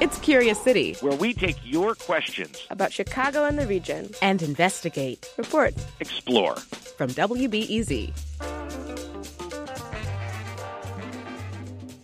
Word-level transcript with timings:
It's 0.00 0.16
Curious 0.20 0.60
City, 0.60 0.94
where 1.00 1.16
we 1.16 1.34
take 1.34 1.56
your 1.64 1.96
questions 1.96 2.64
about 2.70 2.92
Chicago 2.92 3.46
and 3.46 3.58
the 3.58 3.66
region 3.66 4.10
and 4.22 4.40
investigate, 4.42 5.28
report, 5.36 5.74
explore. 5.98 6.54
From 6.54 7.10
WBEZ. 7.10 8.12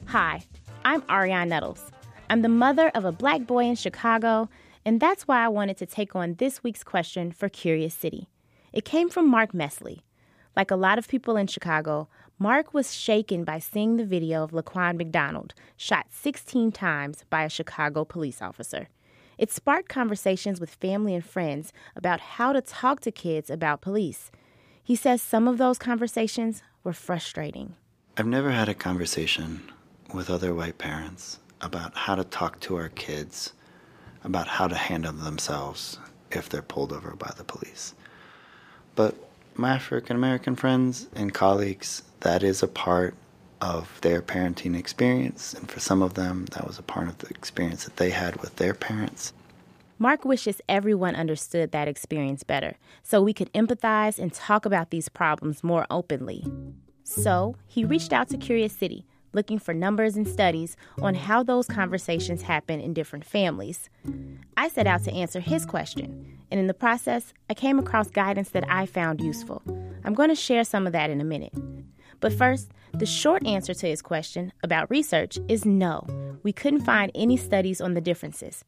Hi, 0.06 0.42
I'm 0.84 1.02
Arionne 1.02 1.46
Nettles. 1.46 1.92
I'm 2.28 2.42
the 2.42 2.48
mother 2.48 2.90
of 2.96 3.04
a 3.04 3.12
black 3.12 3.46
boy 3.46 3.66
in 3.66 3.76
Chicago, 3.76 4.48
and 4.84 4.98
that's 4.98 5.28
why 5.28 5.44
I 5.44 5.48
wanted 5.48 5.76
to 5.76 5.86
take 5.86 6.16
on 6.16 6.34
this 6.34 6.64
week's 6.64 6.82
question 6.82 7.30
for 7.30 7.48
Curious 7.48 7.94
City. 7.94 8.26
It 8.72 8.84
came 8.84 9.08
from 9.08 9.30
Mark 9.30 9.54
Mesley. 9.54 10.02
Like 10.56 10.70
a 10.70 10.76
lot 10.76 10.98
of 10.98 11.08
people 11.08 11.36
in 11.36 11.46
Chicago, 11.48 12.08
Mark 12.38 12.72
was 12.72 12.94
shaken 12.94 13.44
by 13.44 13.58
seeing 13.58 13.96
the 13.96 14.04
video 14.04 14.44
of 14.44 14.52
Laquan 14.52 14.96
McDonald 14.96 15.54
shot 15.76 16.06
16 16.10 16.72
times 16.72 17.24
by 17.28 17.42
a 17.42 17.48
Chicago 17.48 18.04
police 18.04 18.40
officer. 18.40 18.88
It 19.36 19.50
sparked 19.50 19.88
conversations 19.88 20.60
with 20.60 20.70
family 20.70 21.14
and 21.14 21.24
friends 21.24 21.72
about 21.96 22.20
how 22.20 22.52
to 22.52 22.60
talk 22.60 23.00
to 23.00 23.10
kids 23.10 23.50
about 23.50 23.80
police. 23.80 24.30
He 24.82 24.94
says 24.94 25.20
some 25.20 25.48
of 25.48 25.58
those 25.58 25.78
conversations 25.78 26.62
were 26.84 26.92
frustrating. 26.92 27.74
I've 28.16 28.26
never 28.26 28.52
had 28.52 28.68
a 28.68 28.74
conversation 28.74 29.72
with 30.12 30.30
other 30.30 30.54
white 30.54 30.78
parents 30.78 31.40
about 31.60 31.96
how 31.96 32.14
to 32.14 32.22
talk 32.22 32.60
to 32.60 32.76
our 32.76 32.90
kids 32.90 33.54
about 34.22 34.46
how 34.46 34.68
to 34.68 34.76
handle 34.76 35.12
themselves 35.12 35.98
if 36.30 36.48
they're 36.48 36.62
pulled 36.62 36.92
over 36.92 37.16
by 37.16 37.32
the 37.36 37.44
police. 37.44 37.94
But 38.94 39.16
my 39.56 39.74
African 39.74 40.16
American 40.16 40.56
friends 40.56 41.08
and 41.14 41.32
colleagues, 41.32 42.02
that 42.20 42.42
is 42.42 42.62
a 42.62 42.68
part 42.68 43.14
of 43.60 44.00
their 44.02 44.20
parenting 44.20 44.78
experience. 44.78 45.54
And 45.54 45.70
for 45.70 45.80
some 45.80 46.02
of 46.02 46.14
them, 46.14 46.46
that 46.52 46.66
was 46.66 46.78
a 46.78 46.82
part 46.82 47.08
of 47.08 47.18
the 47.18 47.28
experience 47.28 47.84
that 47.84 47.96
they 47.96 48.10
had 48.10 48.36
with 48.42 48.56
their 48.56 48.74
parents. 48.74 49.32
Mark 49.98 50.24
wishes 50.24 50.60
everyone 50.68 51.14
understood 51.14 51.70
that 51.70 51.88
experience 51.88 52.42
better 52.42 52.74
so 53.02 53.22
we 53.22 53.32
could 53.32 53.52
empathize 53.52 54.18
and 54.18 54.32
talk 54.32 54.66
about 54.66 54.90
these 54.90 55.08
problems 55.08 55.62
more 55.62 55.86
openly. 55.88 56.44
So 57.04 57.56
he 57.66 57.84
reached 57.84 58.12
out 58.12 58.28
to 58.30 58.36
Curious 58.36 58.72
City, 58.72 59.06
looking 59.32 59.58
for 59.58 59.72
numbers 59.72 60.16
and 60.16 60.26
studies 60.26 60.76
on 61.00 61.14
how 61.14 61.42
those 61.42 61.66
conversations 61.66 62.42
happen 62.42 62.80
in 62.80 62.92
different 62.92 63.24
families. 63.24 63.88
I 64.56 64.68
set 64.68 64.86
out 64.86 65.04
to 65.04 65.12
answer 65.12 65.40
his 65.40 65.64
question, 65.64 66.33
and 66.54 66.60
in 66.60 66.68
the 66.68 66.72
process, 66.72 67.34
I 67.50 67.54
came 67.54 67.80
across 67.80 68.08
guidance 68.10 68.50
that 68.50 68.64
I 68.70 68.86
found 68.86 69.20
useful. 69.20 69.60
I'm 70.04 70.14
going 70.14 70.28
to 70.28 70.36
share 70.36 70.62
some 70.62 70.86
of 70.86 70.92
that 70.92 71.10
in 71.10 71.20
a 71.20 71.24
minute. 71.24 71.52
But 72.20 72.32
first, 72.32 72.70
the 72.92 73.06
short 73.06 73.44
answer 73.44 73.74
to 73.74 73.88
his 73.88 74.00
question 74.00 74.52
about 74.62 74.88
research 74.88 75.36
is 75.48 75.64
no. 75.64 76.06
We 76.44 76.52
couldn't 76.52 76.84
find 76.84 77.10
any 77.12 77.36
studies 77.36 77.80
on 77.80 77.94
the 77.94 78.00
differences. 78.00 78.64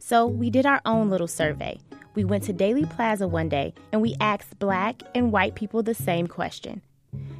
So 0.00 0.26
we 0.26 0.50
did 0.50 0.66
our 0.66 0.80
own 0.84 1.08
little 1.08 1.28
survey. 1.28 1.78
We 2.16 2.24
went 2.24 2.42
to 2.46 2.52
Daley 2.52 2.86
Plaza 2.86 3.28
one 3.28 3.48
day 3.48 3.72
and 3.92 4.02
we 4.02 4.16
asked 4.18 4.58
black 4.58 5.00
and 5.14 5.30
white 5.30 5.54
people 5.54 5.84
the 5.84 5.94
same 5.94 6.26
question 6.26 6.82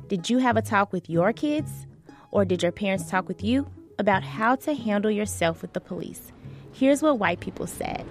Did 0.06 0.30
you 0.30 0.38
have 0.38 0.56
a 0.56 0.62
talk 0.62 0.92
with 0.92 1.10
your 1.10 1.32
kids? 1.32 1.88
Or 2.30 2.44
did 2.44 2.62
your 2.62 2.70
parents 2.70 3.10
talk 3.10 3.26
with 3.26 3.42
you 3.42 3.68
about 3.98 4.22
how 4.22 4.54
to 4.54 4.74
handle 4.74 5.10
yourself 5.10 5.60
with 5.60 5.72
the 5.72 5.80
police? 5.80 6.30
Here's 6.72 7.02
what 7.02 7.18
white 7.18 7.40
people 7.40 7.66
said 7.66 8.06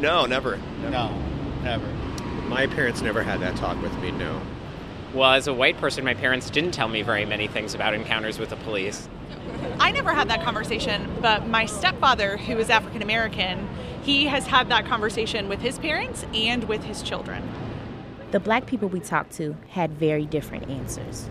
No, 0.00 0.26
never. 0.26 0.58
No, 0.90 1.12
never. 1.62 1.86
My 2.48 2.66
parents 2.66 3.02
never 3.02 3.22
had 3.22 3.40
that 3.40 3.56
talk 3.56 3.80
with 3.82 3.96
me, 4.00 4.10
no. 4.12 4.40
Well, 5.12 5.32
as 5.32 5.46
a 5.46 5.54
white 5.54 5.76
person, 5.78 6.04
my 6.04 6.14
parents 6.14 6.50
didn't 6.50 6.72
tell 6.72 6.88
me 6.88 7.02
very 7.02 7.24
many 7.24 7.48
things 7.48 7.74
about 7.74 7.94
encounters 7.94 8.38
with 8.38 8.50
the 8.50 8.56
police. 8.56 9.08
I 9.80 9.90
never 9.90 10.12
had 10.12 10.28
that 10.28 10.42
conversation, 10.42 11.10
but 11.20 11.48
my 11.48 11.66
stepfather, 11.66 12.36
who 12.36 12.58
is 12.58 12.70
African 12.70 13.02
American, 13.02 13.68
he 14.02 14.26
has 14.26 14.46
had 14.46 14.68
that 14.68 14.86
conversation 14.86 15.48
with 15.48 15.60
his 15.60 15.78
parents 15.78 16.24
and 16.32 16.64
with 16.64 16.84
his 16.84 17.02
children. 17.02 17.42
The 18.30 18.40
black 18.40 18.66
people 18.66 18.88
we 18.88 19.00
talked 19.00 19.32
to 19.36 19.56
had 19.70 19.90
very 19.92 20.26
different 20.26 20.68
answers. 20.68 21.28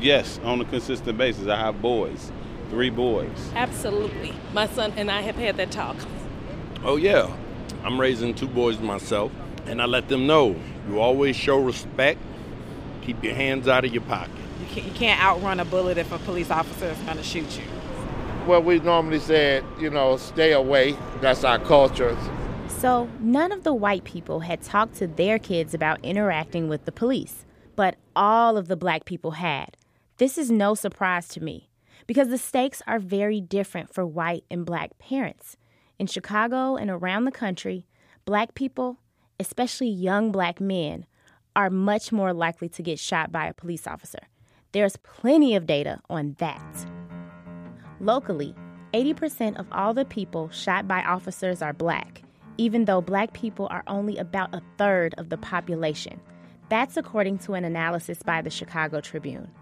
Yes, 0.00 0.38
on 0.44 0.60
a 0.60 0.64
consistent 0.64 1.16
basis. 1.16 1.48
I 1.48 1.56
have 1.56 1.80
boys, 1.80 2.30
three 2.70 2.90
boys. 2.90 3.50
Absolutely. 3.54 4.34
My 4.52 4.66
son 4.66 4.92
and 4.96 5.10
I 5.10 5.22
have 5.22 5.36
had 5.36 5.56
that 5.56 5.70
talk. 5.70 5.96
Oh, 6.84 6.96
yeah. 6.96 7.34
I'm 7.84 8.00
raising 8.00 8.34
two 8.34 8.46
boys 8.46 8.78
myself, 8.78 9.32
and 9.66 9.82
I 9.82 9.86
let 9.86 10.08
them 10.08 10.26
know 10.26 10.56
you 10.88 11.00
always 11.00 11.36
show 11.36 11.58
respect, 11.58 12.20
keep 13.02 13.22
your 13.22 13.34
hands 13.34 13.68
out 13.68 13.84
of 13.84 13.92
your 13.92 14.02
pocket. 14.02 14.34
You 14.60 14.66
can't, 14.66 14.86
you 14.86 14.92
can't 14.92 15.20
outrun 15.20 15.60
a 15.60 15.64
bullet 15.64 15.98
if 15.98 16.12
a 16.12 16.18
police 16.18 16.50
officer 16.50 16.86
is 16.86 16.98
going 16.98 17.16
to 17.16 17.22
shoot 17.22 17.58
you. 17.58 17.64
Well, 18.46 18.62
we 18.62 18.80
normally 18.80 19.20
said, 19.20 19.64
you 19.80 19.90
know, 19.90 20.16
stay 20.16 20.52
away. 20.52 20.96
That's 21.20 21.44
our 21.44 21.58
culture. 21.58 22.16
So, 22.68 23.08
none 23.20 23.52
of 23.52 23.62
the 23.62 23.74
white 23.74 24.04
people 24.04 24.40
had 24.40 24.62
talked 24.62 24.96
to 24.96 25.06
their 25.06 25.38
kids 25.38 25.74
about 25.74 26.04
interacting 26.04 26.68
with 26.68 26.84
the 26.84 26.92
police, 26.92 27.44
but 27.76 27.96
all 28.16 28.56
of 28.56 28.66
the 28.66 28.76
black 28.76 29.04
people 29.04 29.32
had. 29.32 29.76
This 30.18 30.36
is 30.36 30.50
no 30.50 30.74
surprise 30.74 31.28
to 31.28 31.40
me 31.40 31.68
because 32.06 32.28
the 32.28 32.38
stakes 32.38 32.82
are 32.86 32.98
very 32.98 33.40
different 33.40 33.94
for 33.94 34.04
white 34.04 34.44
and 34.50 34.66
black 34.66 34.98
parents. 34.98 35.56
In 36.02 36.08
Chicago 36.08 36.74
and 36.74 36.90
around 36.90 37.26
the 37.26 37.30
country, 37.30 37.86
black 38.24 38.56
people, 38.56 38.98
especially 39.38 39.88
young 39.88 40.32
black 40.32 40.60
men, 40.60 41.06
are 41.54 41.70
much 41.70 42.10
more 42.10 42.32
likely 42.32 42.68
to 42.70 42.82
get 42.82 42.98
shot 42.98 43.30
by 43.30 43.46
a 43.46 43.54
police 43.54 43.86
officer. 43.86 44.18
There's 44.72 44.96
plenty 44.96 45.54
of 45.54 45.64
data 45.64 46.00
on 46.10 46.34
that. 46.40 46.86
Locally, 48.00 48.52
80% 48.92 49.60
of 49.60 49.68
all 49.70 49.94
the 49.94 50.04
people 50.04 50.50
shot 50.50 50.88
by 50.88 51.04
officers 51.04 51.62
are 51.62 51.72
black, 51.72 52.22
even 52.58 52.86
though 52.86 53.00
black 53.00 53.32
people 53.32 53.68
are 53.70 53.84
only 53.86 54.16
about 54.18 54.52
a 54.52 54.62
third 54.78 55.14
of 55.18 55.28
the 55.28 55.38
population. 55.38 56.20
That's 56.68 56.96
according 56.96 57.38
to 57.44 57.54
an 57.54 57.64
analysis 57.64 58.24
by 58.24 58.42
the 58.42 58.50
Chicago 58.50 59.00
Tribune. 59.00 59.52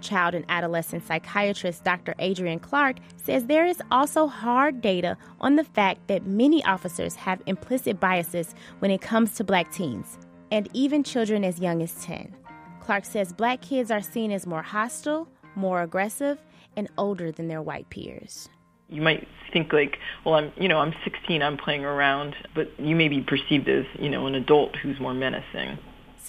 Child 0.00 0.34
and 0.34 0.44
adolescent 0.48 1.06
psychiatrist 1.06 1.84
Dr. 1.84 2.14
Adrian 2.18 2.58
Clark 2.58 2.96
says 3.16 3.46
there 3.46 3.66
is 3.66 3.82
also 3.90 4.26
hard 4.26 4.80
data 4.80 5.16
on 5.40 5.56
the 5.56 5.64
fact 5.64 6.06
that 6.08 6.26
many 6.26 6.64
officers 6.64 7.14
have 7.14 7.42
implicit 7.46 8.00
biases 8.00 8.54
when 8.80 8.90
it 8.90 9.00
comes 9.00 9.34
to 9.34 9.44
black 9.44 9.70
teens, 9.72 10.18
and 10.50 10.68
even 10.72 11.04
children 11.04 11.44
as 11.44 11.60
young 11.60 11.82
as 11.82 11.94
10. 12.04 12.34
Clark 12.80 13.04
says 13.04 13.32
black 13.32 13.60
kids 13.60 13.90
are 13.90 14.02
seen 14.02 14.32
as 14.32 14.46
more 14.46 14.62
hostile, 14.62 15.28
more 15.54 15.82
aggressive, 15.82 16.42
and 16.76 16.88
older 16.98 17.30
than 17.30 17.48
their 17.48 17.62
white 17.62 17.88
peers. 17.90 18.48
You 18.88 19.02
might 19.02 19.28
think 19.52 19.72
like, 19.72 19.98
well, 20.24 20.34
I'm, 20.34 20.52
you 20.56 20.68
know, 20.68 20.78
I'm 20.78 20.94
16, 21.04 21.42
I'm 21.42 21.56
playing 21.56 21.84
around, 21.84 22.34
but 22.54 22.68
you 22.78 22.96
may 22.96 23.08
be 23.08 23.20
perceived 23.20 23.68
as, 23.68 23.84
you 23.98 24.08
know, 24.10 24.26
an 24.26 24.34
adult 24.34 24.74
who's 24.76 24.98
more 24.98 25.14
menacing. 25.14 25.78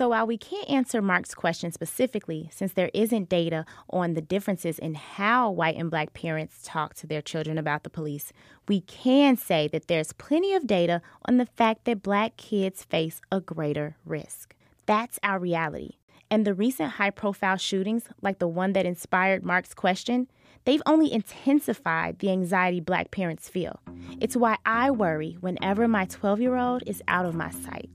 So 0.01 0.09
while 0.09 0.25
we 0.25 0.35
can't 0.39 0.67
answer 0.67 0.99
Mark's 0.99 1.35
question 1.35 1.71
specifically, 1.71 2.49
since 2.51 2.73
there 2.73 2.89
isn't 2.91 3.29
data 3.29 3.65
on 3.91 4.15
the 4.15 4.21
differences 4.21 4.79
in 4.79 4.95
how 4.95 5.51
white 5.51 5.75
and 5.75 5.91
black 5.91 6.13
parents 6.13 6.61
talk 6.63 6.95
to 6.95 7.05
their 7.05 7.21
children 7.21 7.59
about 7.59 7.83
the 7.83 7.91
police, 7.91 8.33
we 8.67 8.81
can 8.81 9.37
say 9.37 9.67
that 9.67 9.85
there's 9.85 10.11
plenty 10.11 10.55
of 10.55 10.65
data 10.65 11.03
on 11.25 11.37
the 11.37 11.45
fact 11.45 11.85
that 11.85 12.01
black 12.01 12.35
kids 12.35 12.83
face 12.83 13.21
a 13.31 13.39
greater 13.39 13.95
risk. 14.03 14.55
That's 14.87 15.19
our 15.21 15.37
reality. 15.37 15.91
And 16.31 16.47
the 16.47 16.55
recent 16.55 16.93
high 16.93 17.11
profile 17.11 17.57
shootings, 17.57 18.05
like 18.23 18.39
the 18.39 18.47
one 18.47 18.73
that 18.73 18.87
inspired 18.87 19.45
Mark's 19.45 19.75
question, 19.75 20.29
they've 20.65 20.81
only 20.87 21.13
intensified 21.13 22.17
the 22.17 22.31
anxiety 22.31 22.79
black 22.79 23.11
parents 23.11 23.49
feel. 23.49 23.79
It's 24.19 24.35
why 24.35 24.57
I 24.65 24.89
worry 24.89 25.37
whenever 25.41 25.87
my 25.87 26.05
12 26.05 26.41
year 26.41 26.55
old 26.55 26.81
is 26.87 27.03
out 27.07 27.27
of 27.27 27.35
my 27.35 27.51
sight. 27.51 27.91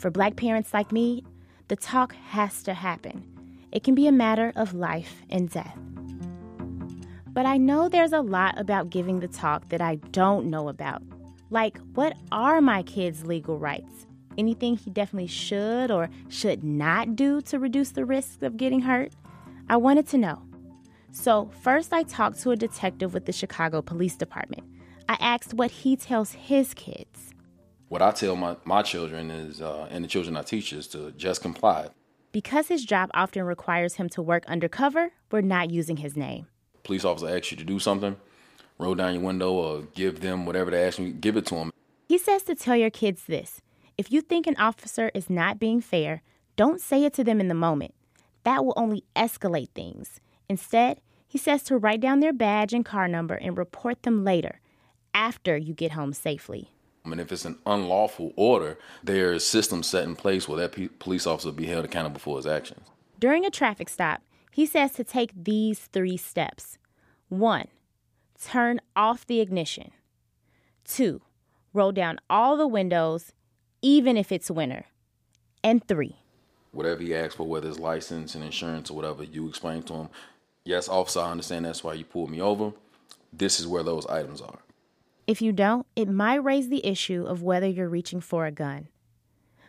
For 0.00 0.10
black 0.10 0.36
parents 0.36 0.72
like 0.72 0.92
me, 0.92 1.24
the 1.68 1.76
talk 1.76 2.14
has 2.14 2.62
to 2.62 2.72
happen. 2.72 3.22
It 3.70 3.84
can 3.84 3.94
be 3.94 4.06
a 4.06 4.12
matter 4.12 4.50
of 4.56 4.72
life 4.72 5.20
and 5.28 5.50
death. 5.50 5.76
But 7.26 7.44
I 7.44 7.58
know 7.58 7.86
there's 7.86 8.14
a 8.14 8.22
lot 8.22 8.58
about 8.58 8.88
giving 8.88 9.20
the 9.20 9.28
talk 9.28 9.68
that 9.68 9.82
I 9.82 9.96
don't 9.96 10.46
know 10.46 10.70
about. 10.70 11.02
Like, 11.50 11.76
what 11.92 12.16
are 12.32 12.62
my 12.62 12.82
kids' 12.82 13.26
legal 13.26 13.58
rights? 13.58 14.06
Anything 14.38 14.78
he 14.78 14.88
definitely 14.88 15.26
should 15.26 15.90
or 15.90 16.08
should 16.30 16.64
not 16.64 17.14
do 17.14 17.42
to 17.42 17.58
reduce 17.58 17.90
the 17.90 18.06
risk 18.06 18.40
of 18.40 18.56
getting 18.56 18.80
hurt? 18.80 19.12
I 19.68 19.76
wanted 19.76 20.08
to 20.08 20.18
know. 20.18 20.40
So, 21.12 21.50
first, 21.60 21.92
I 21.92 22.04
talked 22.04 22.40
to 22.40 22.52
a 22.52 22.56
detective 22.56 23.12
with 23.12 23.26
the 23.26 23.32
Chicago 23.32 23.82
Police 23.82 24.16
Department. 24.16 24.64
I 25.10 25.18
asked 25.20 25.52
what 25.52 25.70
he 25.70 25.94
tells 25.94 26.32
his 26.32 26.72
kids. 26.72 27.09
What 27.90 28.02
I 28.02 28.12
tell 28.12 28.36
my, 28.36 28.54
my 28.62 28.82
children 28.82 29.32
is, 29.32 29.60
uh, 29.60 29.88
and 29.90 30.04
the 30.04 30.08
children 30.08 30.36
I 30.36 30.42
teach, 30.42 30.72
is 30.72 30.86
to 30.88 31.10
just 31.10 31.42
comply. 31.42 31.88
Because 32.30 32.68
his 32.68 32.84
job 32.84 33.10
often 33.14 33.42
requires 33.42 33.96
him 33.96 34.08
to 34.10 34.22
work 34.22 34.46
undercover, 34.46 35.10
we're 35.32 35.40
not 35.40 35.70
using 35.70 35.96
his 35.96 36.16
name. 36.16 36.46
Police 36.84 37.04
officer 37.04 37.28
asks 37.28 37.50
you 37.50 37.56
to 37.56 37.64
do 37.64 37.80
something, 37.80 38.14
roll 38.78 38.94
down 38.94 39.14
your 39.14 39.24
window 39.24 39.50
or 39.50 39.82
give 39.92 40.20
them 40.20 40.46
whatever 40.46 40.70
they 40.70 40.86
ask 40.86 41.00
you, 41.00 41.10
give 41.10 41.36
it 41.36 41.46
to 41.46 41.56
them. 41.56 41.72
He 42.08 42.16
says 42.16 42.44
to 42.44 42.54
tell 42.54 42.76
your 42.76 42.90
kids 42.90 43.24
this 43.24 43.60
if 43.98 44.12
you 44.12 44.20
think 44.20 44.46
an 44.46 44.56
officer 44.56 45.10
is 45.12 45.28
not 45.28 45.58
being 45.58 45.80
fair, 45.80 46.22
don't 46.54 46.80
say 46.80 47.04
it 47.04 47.12
to 47.14 47.24
them 47.24 47.40
in 47.40 47.48
the 47.48 47.54
moment. 47.54 47.92
That 48.44 48.64
will 48.64 48.74
only 48.76 49.02
escalate 49.16 49.70
things. 49.70 50.20
Instead, 50.48 51.00
he 51.26 51.38
says 51.38 51.64
to 51.64 51.76
write 51.76 52.00
down 52.00 52.20
their 52.20 52.32
badge 52.32 52.72
and 52.72 52.84
car 52.84 53.08
number 53.08 53.34
and 53.34 53.58
report 53.58 54.04
them 54.04 54.22
later, 54.22 54.60
after 55.12 55.56
you 55.56 55.74
get 55.74 55.90
home 55.90 56.12
safely. 56.12 56.70
I 57.04 57.08
mean, 57.08 57.20
if 57.20 57.32
it's 57.32 57.44
an 57.44 57.58
unlawful 57.66 58.32
order, 58.36 58.78
there's 59.02 59.44
systems 59.44 59.86
set 59.86 60.04
in 60.04 60.16
place 60.16 60.46
where 60.46 60.58
that 60.58 60.72
pe- 60.72 60.88
police 60.88 61.26
officer 61.26 61.48
will 61.48 61.56
be 61.56 61.66
held 61.66 61.84
accountable 61.84 62.20
for 62.20 62.36
his 62.36 62.46
actions. 62.46 62.86
During 63.18 63.44
a 63.44 63.50
traffic 63.50 63.88
stop, 63.88 64.22
he 64.52 64.66
says 64.66 64.92
to 64.92 65.04
take 65.04 65.32
these 65.34 65.80
three 65.80 66.16
steps. 66.16 66.76
One, 67.28 67.68
turn 68.42 68.80
off 68.94 69.26
the 69.26 69.40
ignition. 69.40 69.92
Two, 70.84 71.22
roll 71.72 71.92
down 71.92 72.18
all 72.28 72.56
the 72.56 72.66
windows, 72.66 73.32
even 73.80 74.16
if 74.16 74.30
it's 74.30 74.50
winter. 74.50 74.86
And 75.62 75.86
three, 75.86 76.16
Whatever 76.72 77.02
he 77.02 77.14
asks 77.14 77.34
for, 77.34 77.44
whether 77.44 77.68
it's 77.68 77.78
license 77.78 78.34
and 78.34 78.44
insurance 78.44 78.90
or 78.90 78.94
whatever, 78.94 79.24
you 79.24 79.48
explain 79.48 79.82
to 79.84 79.94
him, 79.94 80.08
yes, 80.64 80.88
officer, 80.88 81.20
I 81.20 81.32
understand 81.32 81.64
that's 81.64 81.82
why 81.82 81.94
you 81.94 82.04
pulled 82.04 82.30
me 82.30 82.40
over. 82.40 82.72
This 83.32 83.58
is 83.58 83.66
where 83.66 83.82
those 83.82 84.06
items 84.06 84.40
are. 84.40 84.58
If 85.30 85.40
you 85.40 85.52
don't, 85.52 85.86
it 85.94 86.08
might 86.08 86.42
raise 86.42 86.70
the 86.70 86.84
issue 86.84 87.24
of 87.24 87.40
whether 87.40 87.68
you're 87.68 87.88
reaching 87.88 88.20
for 88.20 88.46
a 88.46 88.50
gun. 88.50 88.88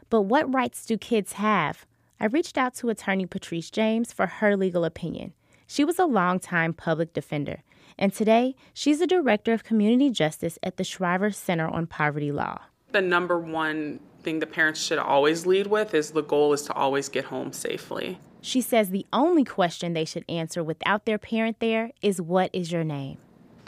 But 0.10 0.24
what 0.24 0.52
rights 0.52 0.88
do 0.88 0.98
kids 0.98 1.34
have? 1.34 1.86
I 2.20 2.26
reached 2.26 2.58
out 2.58 2.74
to 2.78 2.90
attorney 2.90 3.28
Patrice 3.28 3.70
James 3.70 4.12
for 4.12 4.26
her 4.26 4.58
legal 4.58 4.84
opinion. 4.84 5.34
She 5.68 5.86
was 5.86 6.00
a 6.00 6.06
longtime 6.06 6.74
public 6.74 7.14
defender, 7.14 7.62
and 7.96 8.12
today 8.12 8.56
she's 8.74 8.98
the 8.98 9.06
director 9.06 9.54
of 9.54 9.64
community 9.64 10.10
justice 10.10 10.58
at 10.64 10.78
the 10.78 10.84
Shriver 10.84 11.30
Center 11.30 11.68
on 11.68 11.86
Poverty 11.86 12.32
Law. 12.32 12.62
The 12.92 13.04
number 13.04 13.38
one 13.38 14.00
thing 14.24 14.40
the 14.40 14.48
parents 14.48 14.82
should 14.82 14.98
always 14.98 15.46
lead 15.46 15.68
with 15.68 15.94
is 15.94 16.10
the 16.10 16.24
goal 16.24 16.54
is 16.54 16.64
to 16.64 16.74
always 16.74 17.08
get 17.08 17.26
home 17.26 17.54
safely. 17.54 18.18
She 18.42 18.62
says 18.62 18.90
the 18.90 19.06
only 19.14 19.44
question 19.44 19.94
they 19.94 20.06
should 20.06 20.26
answer 20.28 20.64
without 20.64 21.06
their 21.06 21.20
parent 21.20 21.60
there 21.60 21.92
is 22.02 22.20
what 22.20 22.50
is 22.52 22.72
your 22.72 22.84
name? 22.84 23.20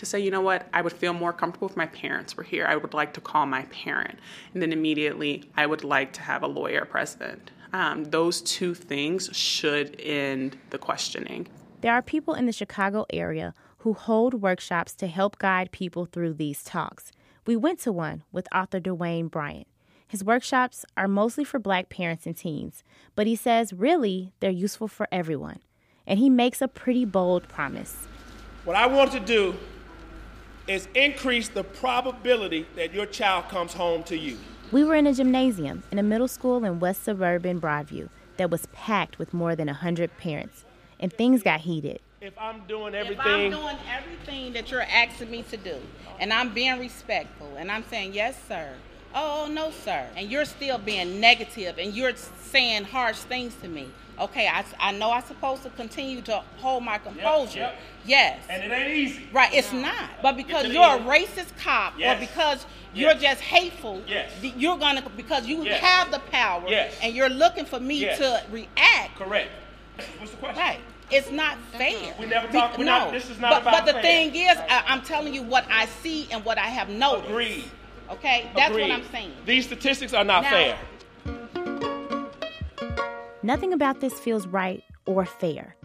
To 0.03 0.09
say, 0.09 0.19
you 0.19 0.31
know 0.31 0.41
what, 0.41 0.67
I 0.73 0.81
would 0.81 0.91
feel 0.91 1.13
more 1.13 1.31
comfortable 1.31 1.69
if 1.69 1.77
my 1.77 1.85
parents 1.85 2.35
were 2.35 2.43
here. 2.43 2.65
I 2.65 2.75
would 2.75 2.93
like 2.93 3.13
to 3.13 3.21
call 3.21 3.45
my 3.45 3.61
parent. 3.67 4.19
And 4.53 4.61
then 4.61 4.73
immediately, 4.73 5.49
I 5.55 5.65
would 5.65 5.85
like 5.85 6.11
to 6.13 6.21
have 6.21 6.43
a 6.43 6.47
lawyer 6.47 6.83
present. 6.83 7.51
Um, 7.71 8.03
those 8.03 8.41
two 8.41 8.73
things 8.73 9.29
should 9.31 9.95
end 10.01 10.57
the 10.71 10.77
questioning. 10.77 11.47
There 11.79 11.93
are 11.93 12.01
people 12.01 12.33
in 12.33 12.47
the 12.47 12.51
Chicago 12.51 13.05
area 13.13 13.53
who 13.77 13.93
hold 13.93 14.41
workshops 14.41 14.93
to 14.95 15.07
help 15.07 15.39
guide 15.39 15.71
people 15.71 16.03
through 16.03 16.33
these 16.33 16.65
talks. 16.65 17.13
We 17.47 17.55
went 17.55 17.79
to 17.79 17.93
one 17.93 18.23
with 18.33 18.53
author 18.53 18.81
Dwayne 18.81 19.31
Bryant. 19.31 19.67
His 20.05 20.21
workshops 20.21 20.83
are 20.97 21.07
mostly 21.07 21.45
for 21.45 21.59
black 21.59 21.87
parents 21.87 22.25
and 22.25 22.35
teens, 22.35 22.83
but 23.15 23.25
he 23.25 23.37
says 23.37 23.71
really 23.71 24.33
they're 24.41 24.51
useful 24.51 24.89
for 24.89 25.07
everyone. 25.13 25.59
And 26.05 26.19
he 26.19 26.29
makes 26.29 26.61
a 26.61 26.67
pretty 26.67 27.05
bold 27.05 27.47
promise. 27.47 28.05
What 28.65 28.75
I 28.75 28.85
want 28.85 29.13
to 29.13 29.21
do 29.21 29.55
is 30.67 30.87
increase 30.95 31.49
the 31.49 31.63
probability 31.63 32.65
that 32.75 32.93
your 32.93 33.05
child 33.05 33.49
comes 33.49 33.73
home 33.73 34.03
to 34.03 34.17
you. 34.17 34.37
We 34.71 34.83
were 34.83 34.95
in 34.95 35.05
a 35.07 35.13
gymnasium 35.13 35.83
in 35.91 35.99
a 35.99 36.03
middle 36.03 36.27
school 36.27 36.63
in 36.63 36.79
West 36.79 37.03
Suburban 37.03 37.59
Broadview 37.59 38.09
that 38.37 38.49
was 38.49 38.65
packed 38.67 39.19
with 39.19 39.33
more 39.33 39.55
than 39.55 39.67
100 39.67 40.17
parents, 40.17 40.65
and 40.99 41.11
things 41.11 41.43
got 41.43 41.61
heated. 41.61 41.99
If 42.21 42.33
I'm 42.39 42.61
doing 42.67 42.95
everything, 42.95 43.19
If 43.19 43.25
everything, 43.27 43.53
I'm 43.53 43.61
doing 43.61 43.77
everything 43.91 44.53
that 44.53 44.71
you're 44.71 44.81
asking 44.81 45.29
me 45.29 45.43
to 45.51 45.57
do, 45.57 45.75
and 46.19 46.31
I'm 46.31 46.53
being 46.53 46.79
respectful, 46.79 47.55
and 47.57 47.71
I'm 47.71 47.83
saying, 47.89 48.13
yes, 48.13 48.37
sir, 48.47 48.73
oh, 49.13 49.47
no, 49.51 49.71
sir, 49.71 50.07
and 50.15 50.31
you're 50.31 50.45
still 50.45 50.77
being 50.77 51.19
negative 51.19 51.77
and 51.77 51.93
you're 51.93 52.15
saying 52.15 52.85
harsh 52.85 53.17
things 53.17 53.53
to 53.61 53.67
me, 53.67 53.89
okay, 54.19 54.47
I, 54.47 54.63
I 54.79 54.91
know 54.91 55.11
I'm 55.11 55.23
supposed 55.23 55.63
to 55.63 55.69
continue 55.71 56.21
to 56.23 56.43
hold 56.57 56.83
my 56.83 56.97
composure. 56.97 57.59
yep. 57.59 57.75
Yes. 58.05 58.39
and 58.49 58.63
it 58.63 58.75
ain't 58.75 58.93
easy. 58.93 59.27
Right, 59.31 59.53
it's 59.53 59.71
not. 59.71 60.09
But 60.21 60.35
because 60.37 60.67
you're 60.67 60.83
a 60.83 60.99
racist 60.99 61.57
cop 61.57 61.93
Yes. 61.97 62.17
or 62.17 62.19
because 62.19 62.65
you're 62.93 63.13
just 63.15 63.41
hateful, 63.41 64.01
Yes. 64.07 64.31
you're 64.41 64.77
gonna 64.77 65.01
because 65.15 65.47
you 65.47 65.63
Yes. 65.63 65.79
have 65.81 66.11
the 66.11 66.19
power 66.19 66.63
Yes. 66.67 66.93
and 67.01 67.15
you're 67.15 67.29
looking 67.29 67.65
for 67.65 67.79
me 67.79 67.95
Yes. 67.95 68.17
to 68.19 68.43
react. 68.51 69.15
Correct. 69.17 69.49
What's 70.19 70.31
the 70.31 70.37
question? 70.37 70.61
Right. 70.61 70.79
It's 71.11 71.29
not 71.31 71.57
fair. 71.77 72.13
We 72.19 72.25
never 72.25 72.47
talk- 72.51 72.77
we're 72.77 72.85
no. 72.85 72.99
not- 72.99 73.11
this 73.11 73.29
is 73.29 73.39
not 73.39 73.51
but, 73.51 73.61
about 73.61 73.71
But 73.73 73.85
the 73.85 73.93
fair. 73.93 74.01
thing 74.01 74.35
is, 74.35 74.57
I, 74.57 74.83
I'm 74.87 75.01
telling 75.01 75.33
you 75.33 75.43
what 75.43 75.65
I 75.71 75.85
see 75.85 76.27
and 76.31 76.43
what 76.43 76.57
I 76.57 76.67
have 76.67 76.89
noticed. 76.89 77.29
Agreed. 77.29 77.65
Okay, 78.09 78.49
that's 78.55 78.69
Agreed. 78.71 78.89
what 78.89 78.91
I'm 78.99 79.11
saying. 79.11 79.31
These 79.45 79.65
statistics 79.65 80.13
are 80.13 80.23
not 80.23 80.43
Now- 80.43 80.49
fair. 80.49 80.77
Nothing 83.43 83.73
about 83.73 83.99
this 83.99 84.17
feels 84.17 84.47
right 84.47 84.81
or 85.05 85.25
fair. 85.25 85.75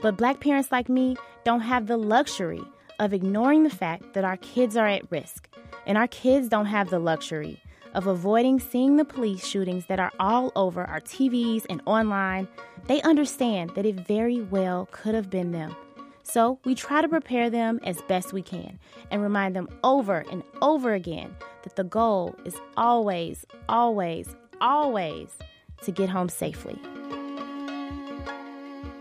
But 0.00 0.16
black 0.16 0.40
parents 0.40 0.72
like 0.72 0.88
me 0.88 1.16
don't 1.44 1.60
have 1.60 1.86
the 1.86 1.98
luxury 1.98 2.62
of 2.98 3.12
ignoring 3.12 3.62
the 3.62 3.70
fact 3.70 4.14
that 4.14 4.24
our 4.24 4.38
kids 4.38 4.74
are 4.74 4.86
at 4.86 5.10
risk. 5.10 5.48
And 5.86 5.98
our 5.98 6.08
kids 6.08 6.48
don't 6.48 6.64
have 6.64 6.88
the 6.88 6.98
luxury 6.98 7.60
of 7.92 8.06
avoiding 8.06 8.58
seeing 8.58 8.96
the 8.96 9.04
police 9.04 9.46
shootings 9.46 9.84
that 9.86 10.00
are 10.00 10.12
all 10.18 10.50
over 10.56 10.82
our 10.82 11.00
TVs 11.00 11.66
and 11.68 11.82
online. 11.84 12.48
They 12.86 13.02
understand 13.02 13.72
that 13.74 13.84
it 13.84 13.96
very 13.96 14.40
well 14.40 14.88
could 14.90 15.14
have 15.14 15.28
been 15.28 15.52
them. 15.52 15.76
So 16.22 16.58
we 16.64 16.74
try 16.74 17.02
to 17.02 17.08
prepare 17.08 17.50
them 17.50 17.80
as 17.84 18.00
best 18.02 18.32
we 18.32 18.40
can 18.40 18.78
and 19.10 19.22
remind 19.22 19.54
them 19.54 19.68
over 19.84 20.24
and 20.30 20.42
over 20.62 20.94
again 20.94 21.36
that 21.64 21.76
the 21.76 21.84
goal 21.84 22.34
is 22.46 22.56
always, 22.78 23.44
always, 23.68 24.34
always 24.58 25.36
to 25.84 25.92
get 25.92 26.08
home 26.08 26.28
safely. 26.28 26.78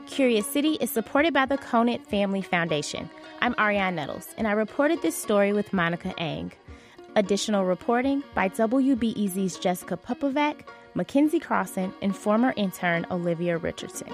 Curious 0.08 0.46
City 0.46 0.78
is 0.80 0.92
supported 0.92 1.34
by 1.34 1.46
the 1.46 1.58
Conant 1.58 2.06
Family 2.06 2.42
Foundation. 2.42 3.10
I'm 3.42 3.56
Arionne 3.56 3.96
Nettles, 3.96 4.28
and 4.38 4.48
I 4.48 4.52
reported 4.52 5.02
this 5.02 5.20
story 5.20 5.54
with 5.54 5.74
Monica 5.74 6.13
Eng. 6.20 6.52
Additional 7.16 7.66
reporting 7.66 8.24
by 8.36 8.50
WBEZ's 8.50 9.58
Jessica 9.58 9.98
Pupovac, 9.98 10.62
Mackenzie 10.94 11.40
Crossan, 11.40 11.94
and 12.02 12.16
former 12.16 12.54
intern 12.56 13.08
Olivia 13.10 13.58
Richardson. 13.58 14.13